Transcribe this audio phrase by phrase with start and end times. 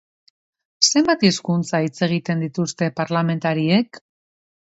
[0.85, 4.01] Zenbat hizkuntza hitz egiten dituzte parlamentariek?